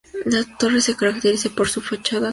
[0.25, 2.29] La torre es característica por su fachada retorcida.